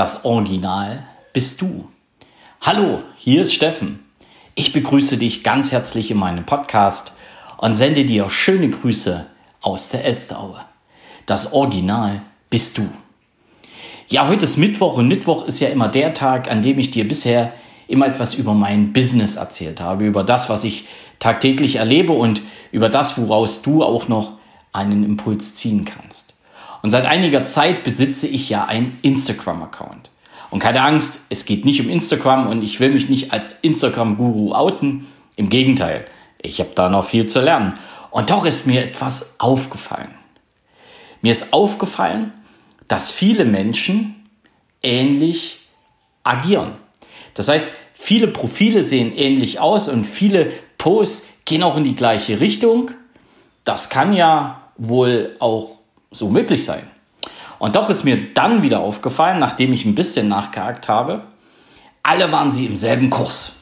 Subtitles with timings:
[0.00, 1.04] Das Original
[1.34, 1.86] bist du.
[2.62, 4.00] Hallo, hier ist Steffen.
[4.54, 7.18] Ich begrüße dich ganz herzlich in meinem Podcast
[7.58, 9.26] und sende dir schöne Grüße
[9.60, 10.58] aus der Elsteraue.
[11.26, 12.88] Das Original bist du.
[14.08, 17.06] Ja, heute ist Mittwoch und Mittwoch ist ja immer der Tag, an dem ich dir
[17.06, 17.52] bisher
[17.86, 20.88] immer etwas über mein Business erzählt habe, über das, was ich
[21.18, 22.40] tagtäglich erlebe und
[22.72, 24.38] über das, woraus du auch noch
[24.72, 26.39] einen Impuls ziehen kannst.
[26.82, 30.10] Und seit einiger Zeit besitze ich ja einen Instagram-Account.
[30.50, 34.52] Und keine Angst, es geht nicht um Instagram und ich will mich nicht als Instagram-Guru
[34.52, 35.06] outen.
[35.36, 36.04] Im Gegenteil,
[36.42, 37.74] ich habe da noch viel zu lernen.
[38.10, 40.14] Und doch ist mir etwas aufgefallen.
[41.22, 42.32] Mir ist aufgefallen,
[42.88, 44.26] dass viele Menschen
[44.82, 45.60] ähnlich
[46.24, 46.72] agieren.
[47.34, 52.40] Das heißt, viele Profile sehen ähnlich aus und viele Posts gehen auch in die gleiche
[52.40, 52.90] Richtung.
[53.64, 55.79] Das kann ja wohl auch
[56.10, 56.82] so möglich sein.
[57.58, 61.22] Und doch ist mir dann wieder aufgefallen, nachdem ich ein bisschen nachgehakt habe,
[62.02, 63.56] alle waren sie im selben Kurs.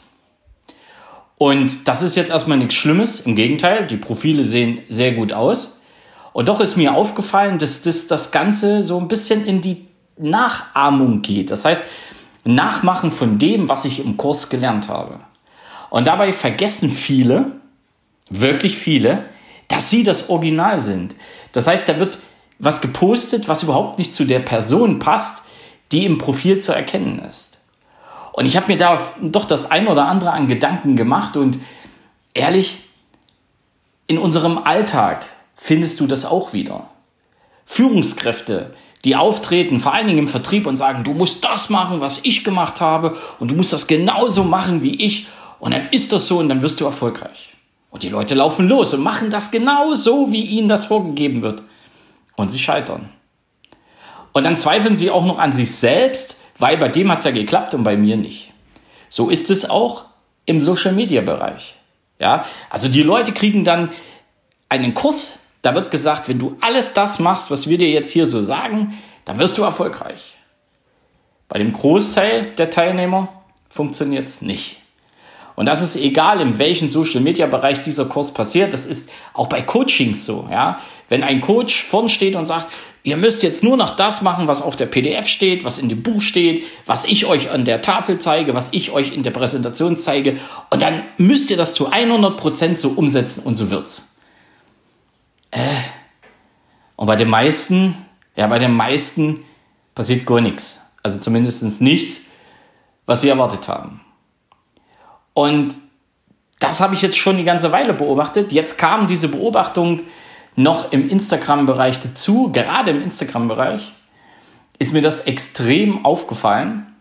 [1.36, 5.82] Und das ist jetzt erstmal nichts Schlimmes, im Gegenteil, die Profile sehen sehr gut aus.
[6.32, 11.22] Und doch ist mir aufgefallen, dass das, das Ganze so ein bisschen in die Nachahmung
[11.22, 11.50] geht.
[11.50, 11.84] Das heißt,
[12.44, 15.20] Nachmachen von dem, was ich im Kurs gelernt habe.
[15.90, 17.52] Und dabei vergessen viele,
[18.30, 19.27] wirklich viele,
[19.68, 21.14] dass sie das Original sind.
[21.52, 22.18] Das heißt, da wird
[22.59, 25.45] was gepostet, was überhaupt nicht zu der Person passt,
[25.92, 27.61] die im Profil zu erkennen ist.
[28.33, 31.59] Und ich habe mir da doch das ein oder andere an Gedanken gemacht und
[32.34, 32.79] ehrlich,
[34.06, 36.89] in unserem Alltag findest du das auch wieder.
[37.64, 42.25] Führungskräfte, die auftreten, vor allen Dingen im Vertrieb und sagen, du musst das machen, was
[42.25, 45.27] ich gemacht habe und du musst das genauso machen wie ich
[45.59, 47.55] und dann ist das so und dann wirst du erfolgreich.
[47.91, 51.62] Und die Leute laufen los und machen das genauso, wie ihnen das vorgegeben wird
[52.39, 53.11] und sie scheitern.
[54.33, 57.33] Und dann zweifeln sie auch noch an sich selbst, weil bei dem hat es ja
[57.33, 58.53] geklappt und bei mir nicht.
[59.08, 60.05] So ist es auch
[60.47, 61.75] im Social Media Bereich.
[62.20, 63.91] Ja, also die Leute kriegen dann
[64.68, 68.27] einen Kurs, da wird gesagt, wenn du alles das machst, was wir dir jetzt hier
[68.27, 70.36] so sagen, dann wirst du erfolgreich.
[71.48, 73.29] Bei dem Großteil der Teilnehmer
[73.68, 74.80] funktioniert es nicht.
[75.58, 78.73] Und das ist egal, in welchem Social Media Bereich dieser Kurs passiert.
[78.73, 80.79] Das ist auch bei Coachings so, ja.
[81.08, 82.69] Wenn ein Coach vorn steht und sagt,
[83.02, 86.05] ihr müsst jetzt nur noch das machen, was auf der PDF steht, was in dem
[86.05, 89.97] Buch steht, was ich euch an der Tafel zeige, was ich euch in der Präsentation
[89.97, 90.39] zeige,
[90.70, 94.20] und dann müsst ihr das zu 100 Prozent so umsetzen und so wird's.
[95.51, 95.58] Äh.
[96.95, 97.97] Und bei den meisten,
[98.36, 99.41] ja, bei den meisten
[99.97, 100.83] passiert gar nichts.
[101.02, 102.27] Also zumindest nichts,
[103.07, 104.02] was sie erwartet haben.
[105.38, 105.72] Und
[106.58, 108.50] das habe ich jetzt schon die ganze Weile beobachtet.
[108.50, 110.00] Jetzt kam diese Beobachtung
[110.56, 112.50] noch im Instagram-Bereich dazu.
[112.50, 113.92] Gerade im Instagram-Bereich
[114.80, 116.92] ist mir das extrem aufgefallen.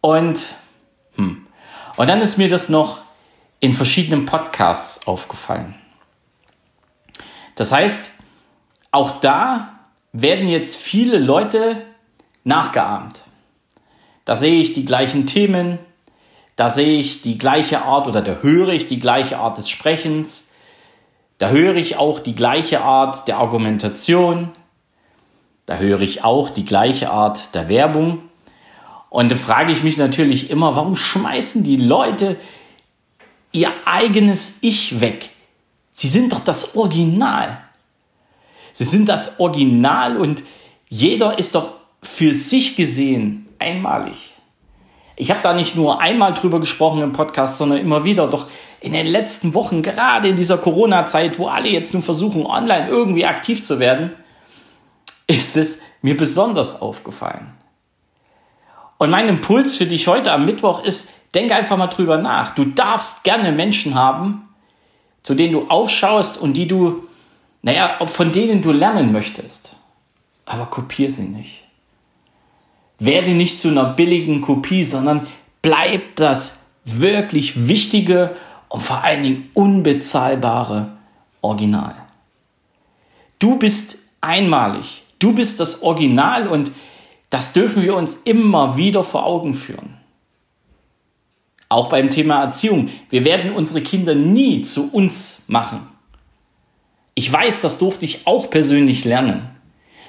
[0.00, 0.38] Und,
[1.16, 1.48] hm.
[1.96, 2.98] und dann ist mir das noch
[3.58, 5.74] in verschiedenen Podcasts aufgefallen.
[7.56, 8.12] Das heißt,
[8.92, 9.80] auch da
[10.12, 11.82] werden jetzt viele Leute
[12.44, 13.22] nachgeahmt.
[14.24, 15.80] Da sehe ich die gleichen Themen,
[16.56, 20.54] da sehe ich die gleiche Art oder da höre ich die gleiche Art des Sprechens.
[21.38, 24.52] Da höre ich auch die gleiche Art der Argumentation.
[25.66, 28.22] Da höre ich auch die gleiche Art der Werbung.
[29.10, 32.36] Und da frage ich mich natürlich immer, warum schmeißen die Leute
[33.52, 35.30] ihr eigenes Ich weg?
[35.92, 37.58] Sie sind doch das Original.
[38.72, 40.42] Sie sind das Original und
[40.88, 41.72] jeder ist doch
[42.02, 44.35] für sich gesehen einmalig.
[45.16, 48.28] Ich habe da nicht nur einmal drüber gesprochen im Podcast, sondern immer wieder.
[48.28, 48.46] Doch
[48.80, 53.24] in den letzten Wochen, gerade in dieser Corona-Zeit, wo alle jetzt nun versuchen, online irgendwie
[53.24, 54.12] aktiv zu werden,
[55.26, 57.54] ist es mir besonders aufgefallen.
[58.98, 62.54] Und mein Impuls für dich heute am Mittwoch ist, denk einfach mal drüber nach.
[62.54, 64.48] Du darfst gerne Menschen haben,
[65.22, 67.04] zu denen du aufschaust und die du,
[67.62, 69.76] naja, von denen du lernen möchtest.
[70.44, 71.65] Aber kopier sie nicht.
[72.98, 75.26] Werde nicht zu einer billigen Kopie, sondern
[75.62, 78.36] bleib das wirklich wichtige
[78.68, 80.92] und vor allen Dingen unbezahlbare
[81.42, 81.94] Original.
[83.38, 85.02] Du bist einmalig.
[85.18, 86.72] Du bist das Original und
[87.30, 89.94] das dürfen wir uns immer wieder vor Augen führen.
[91.68, 92.90] Auch beim Thema Erziehung.
[93.10, 95.86] Wir werden unsere Kinder nie zu uns machen.
[97.14, 99.50] Ich weiß, das durfte ich auch persönlich lernen.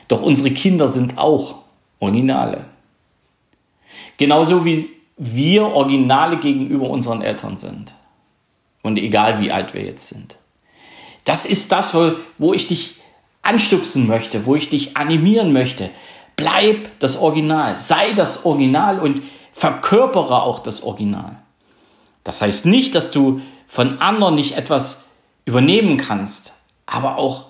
[0.08, 1.64] Doch unsere Kinder sind auch
[2.00, 2.66] Originale.
[4.18, 7.94] Genauso wie wir Originale gegenüber unseren Eltern sind.
[8.84, 10.38] Und egal wie alt wir jetzt sind.
[11.26, 11.94] Das ist das,
[12.38, 12.96] wo, ich dich
[13.42, 15.90] anstupsen möchte, wo ich dich animieren möchte.
[16.36, 19.22] Bleib das Original, sei das Original und
[19.52, 21.38] verkörpere auch das Original.
[22.24, 25.10] Das heißt nicht, dass du von anderen nicht etwas
[25.46, 26.54] übernehmen kannst,
[26.86, 27.46] aber auch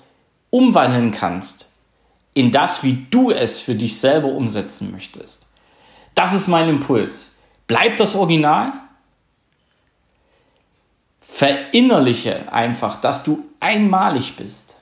[0.50, 1.72] umwandeln kannst
[2.34, 5.47] in das, wie du es für dich selber umsetzen möchtest.
[6.18, 7.44] Das ist mein Impuls.
[7.68, 8.74] Bleib das Original.
[11.22, 14.78] Verinnerliche einfach, dass du einmalig bist.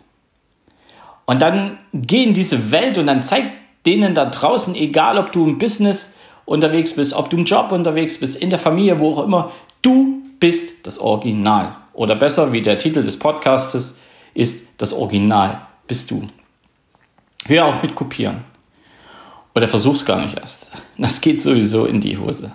[1.26, 3.44] Und dann geh in diese Welt und dann zeig
[3.86, 8.18] denen da draußen, egal ob du im Business unterwegs bist, ob du im Job unterwegs
[8.18, 9.52] bist, in der Familie, wo auch immer,
[9.82, 11.76] du bist das Original.
[11.92, 14.00] Oder besser, wie der Titel des Podcastes
[14.34, 16.30] ist, das Original bist du.
[17.46, 18.55] Hör auf mit Kopieren.
[19.56, 20.72] Oder versuch's gar nicht erst.
[20.98, 22.52] Das geht sowieso in die Hose.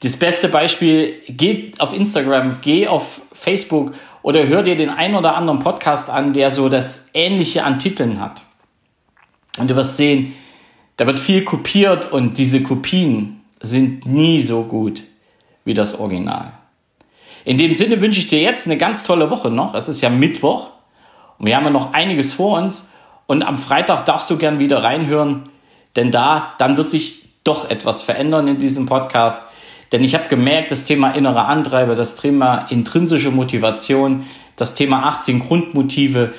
[0.00, 5.36] Das beste Beispiel, geh auf Instagram, geh auf Facebook oder hör dir den einen oder
[5.36, 8.42] anderen Podcast an, der so das Ähnliche an Titeln hat.
[9.58, 10.34] Und du wirst sehen,
[10.96, 15.02] da wird viel kopiert und diese Kopien sind nie so gut
[15.64, 16.52] wie das Original.
[17.44, 19.74] In dem Sinne wünsche ich dir jetzt eine ganz tolle Woche noch.
[19.74, 20.68] Es ist ja Mittwoch
[21.38, 22.92] und wir haben ja noch einiges vor uns.
[23.26, 25.44] Und am Freitag darfst du gern wieder reinhören,
[25.98, 29.48] denn da, dann wird sich doch etwas verändern in diesem Podcast.
[29.90, 35.40] Denn ich habe gemerkt, das Thema innere Antreiber, das Thema intrinsische Motivation, das Thema 18
[35.40, 36.34] Grundmotive,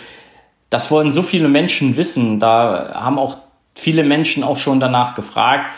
[0.70, 2.40] das wollen so viele Menschen wissen.
[2.40, 3.38] Da haben auch
[3.76, 5.72] viele Menschen auch schon danach gefragt,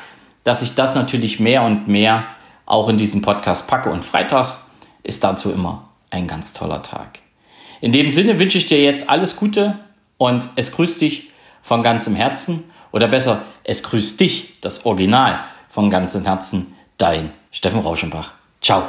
[0.43, 2.25] dass ich das natürlich mehr und mehr
[2.65, 3.89] auch in diesem Podcast packe.
[3.89, 4.69] Und freitags
[5.01, 7.19] ist dazu immer ein ganz toller Tag.
[7.79, 9.79] In dem Sinne wünsche ich dir jetzt alles Gute
[10.17, 11.31] und es grüßt dich
[11.63, 12.70] von ganzem Herzen.
[12.91, 18.31] Oder besser, es grüßt dich, das Original, von ganzem Herzen, dein Steffen Rauschenbach.
[18.61, 18.83] Ciao.